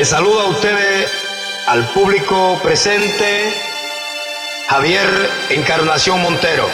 [0.00, 1.12] Les saludo a ustedes,
[1.66, 3.52] al público presente,
[4.66, 5.06] Javier
[5.50, 6.70] Encarnación Montero.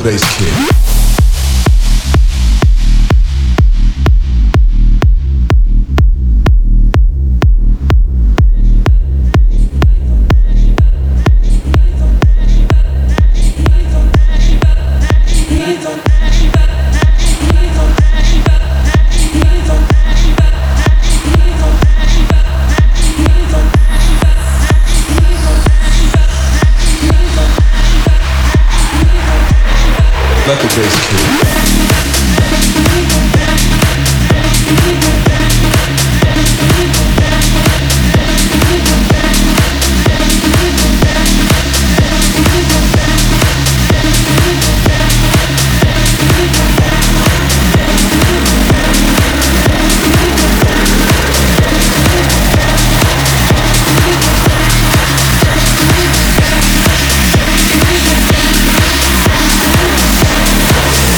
[0.00, 0.39] xadrez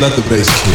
[0.03, 0.72] Let the bass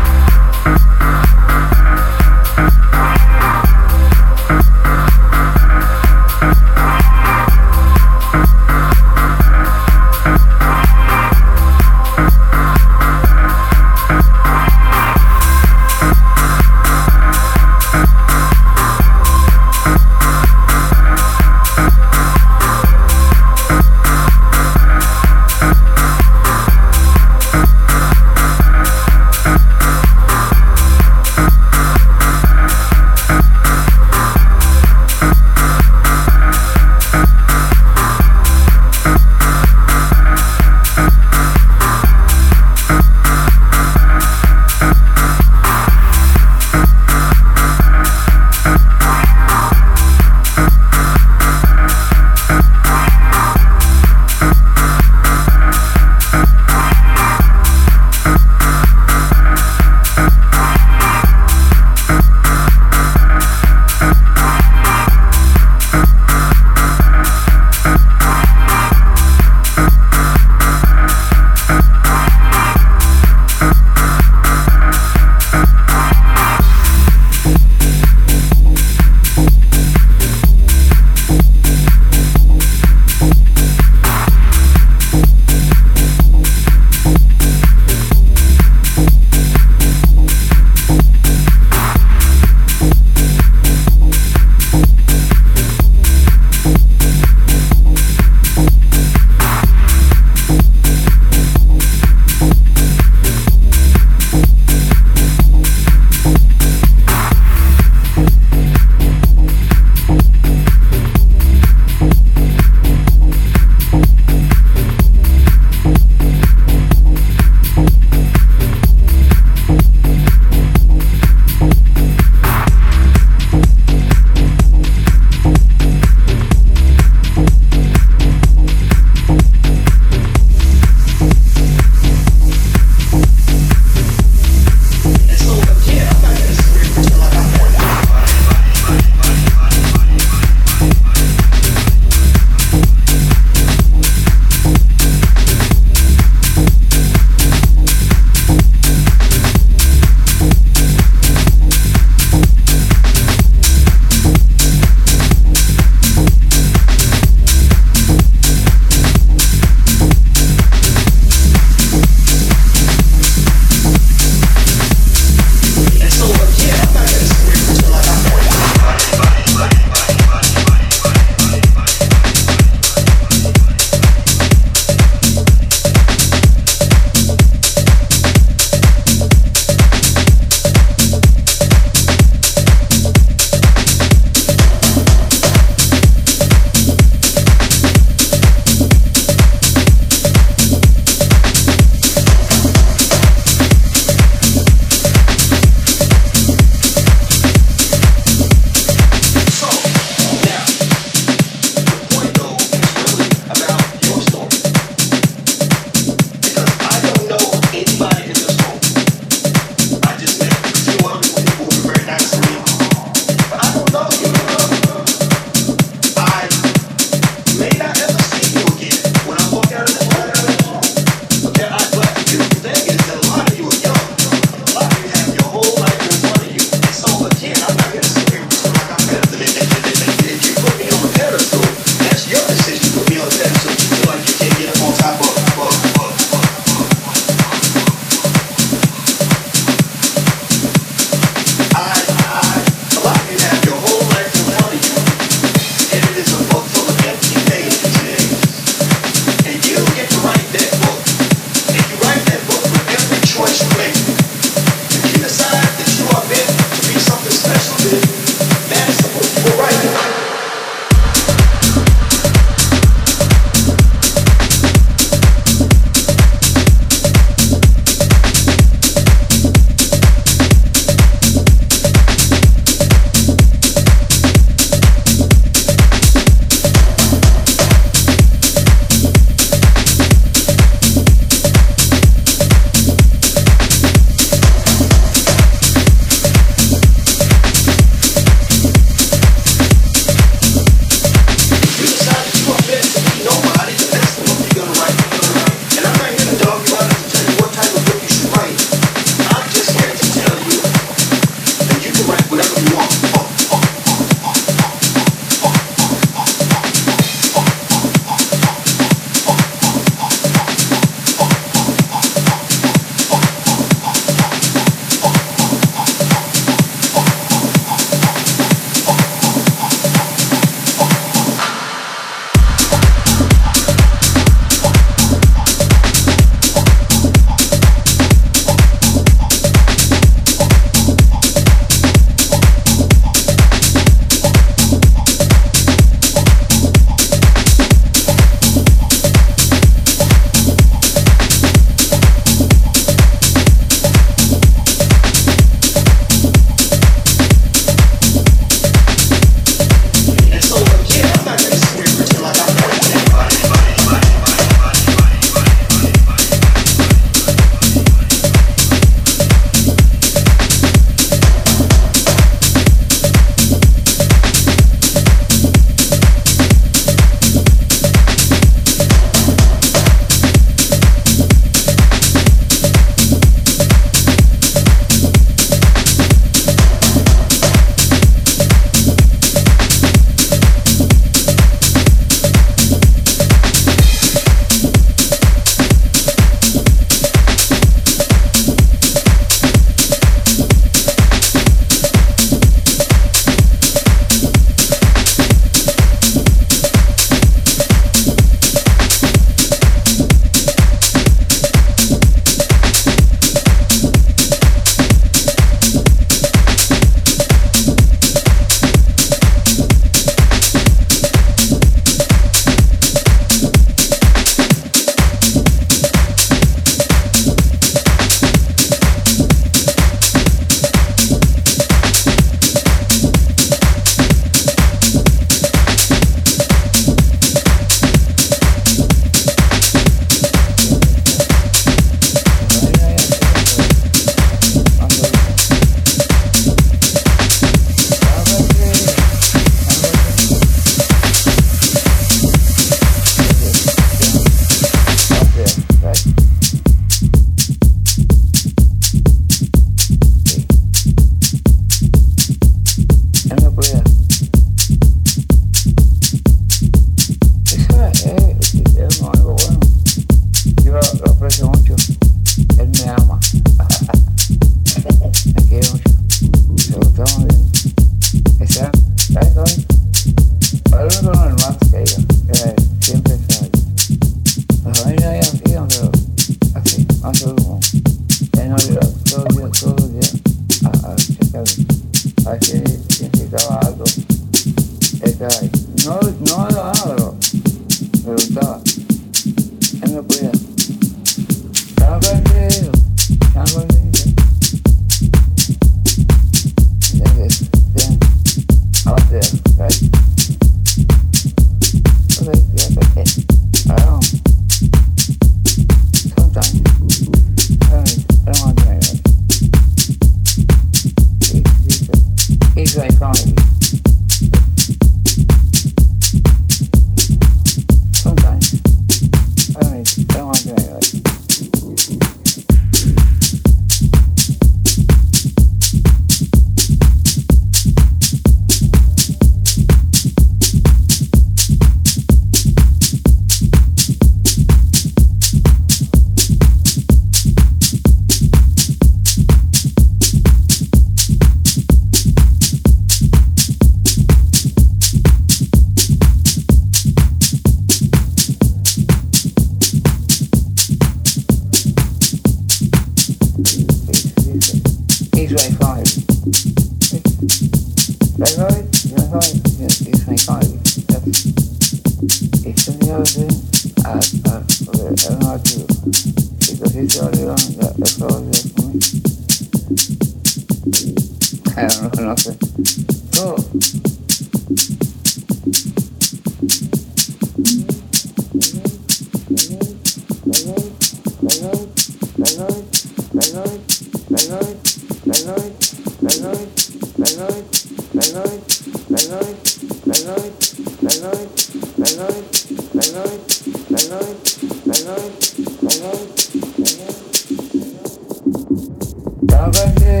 [599.36, 600.00] 병원에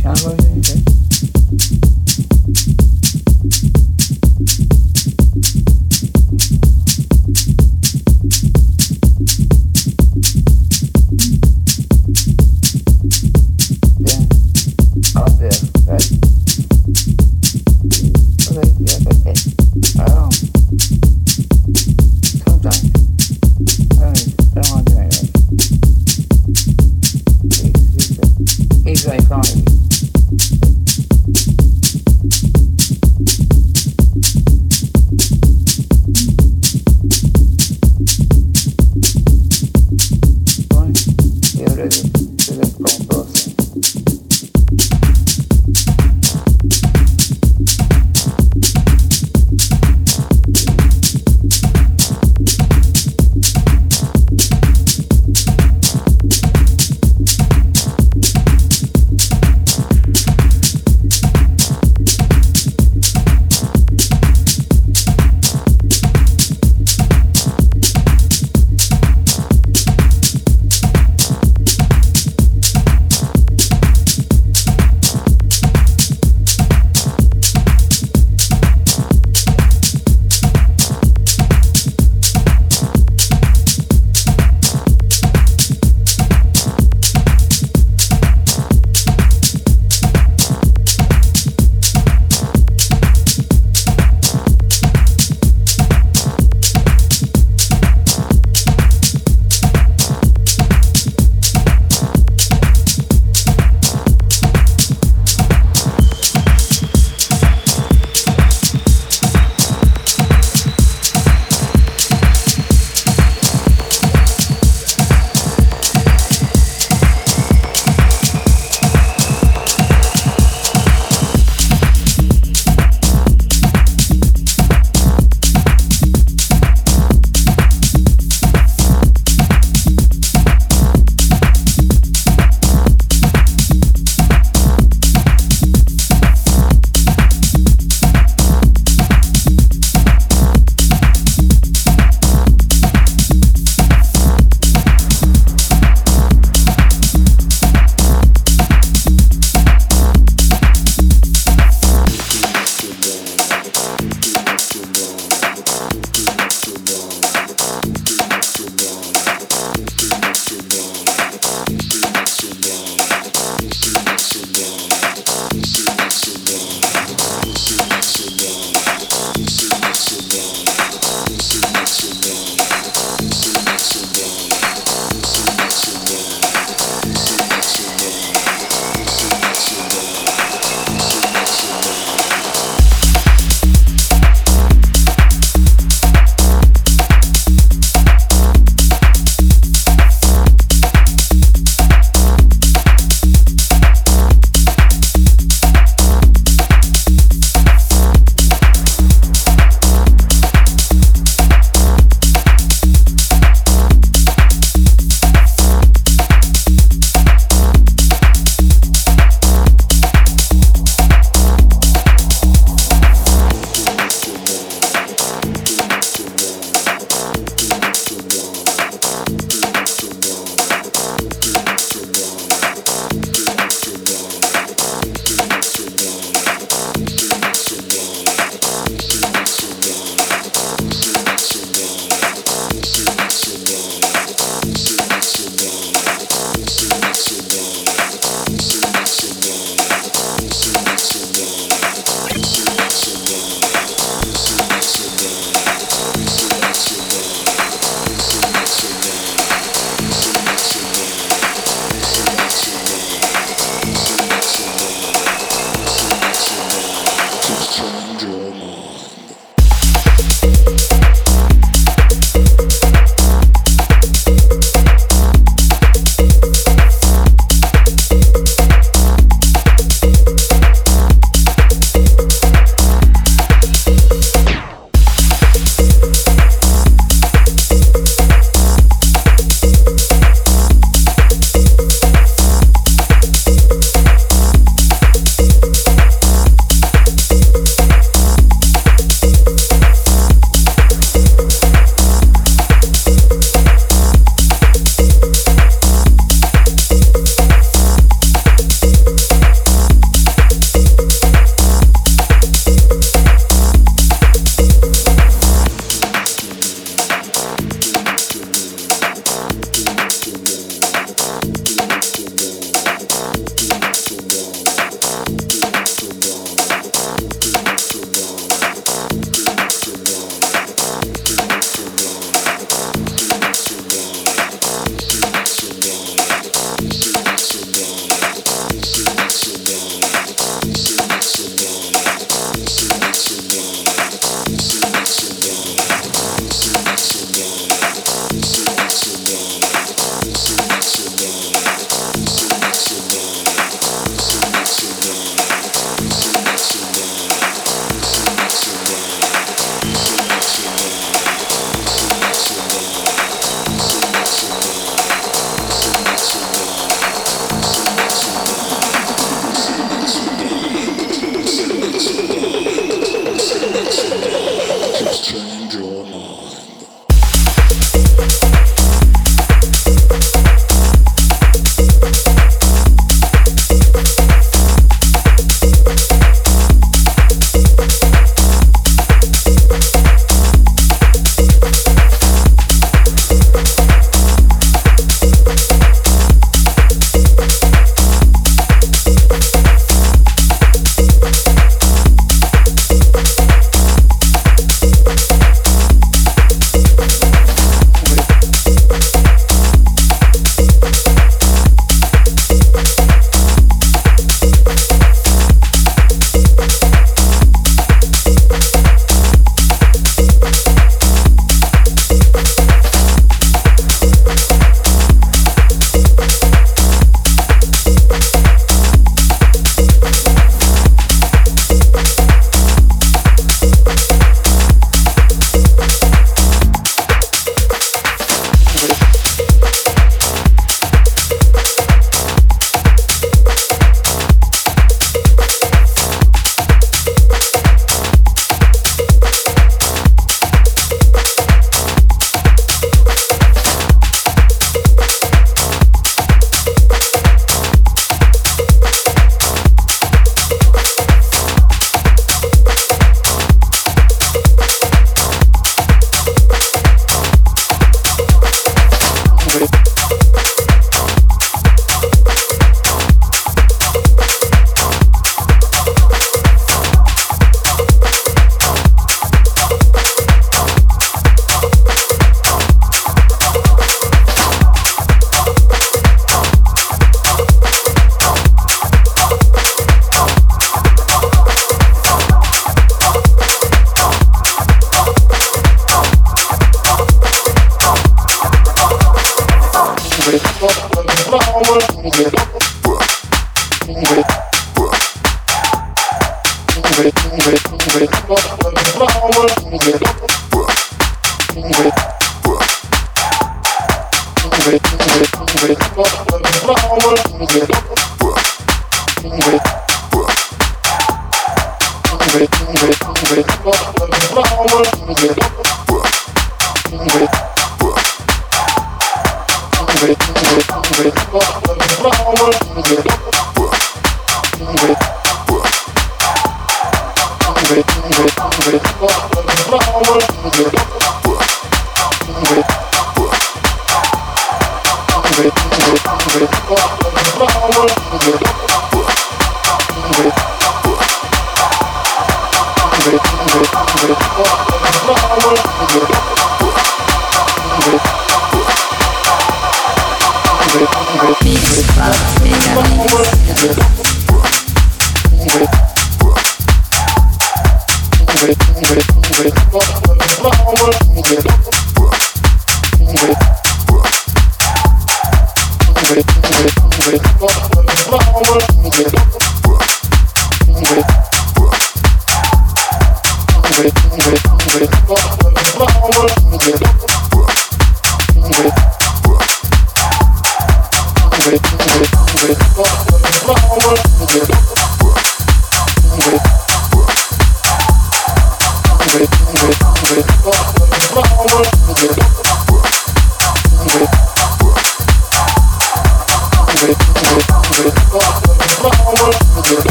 [0.00, 0.93] 병원에